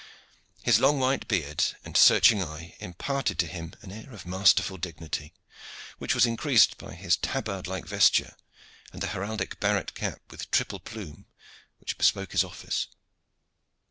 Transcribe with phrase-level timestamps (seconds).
[0.63, 5.31] His long white beard and searching eyes imparted to him an air of masterful dignity,
[5.99, 8.35] which was increased by his tabardlike vesture
[8.91, 11.27] and the heraldic barret cap with triple plume
[11.79, 12.87] which bespoke his office.